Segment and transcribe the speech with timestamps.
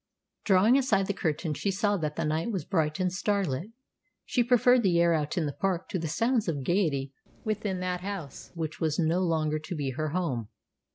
[0.45, 3.69] Drawing aside the curtain, she saw that the night was bright and starlit.
[4.25, 8.01] She preferred the air out in the park to the sounds of gaiety within that
[8.01, 10.47] house which was no longer to be her home.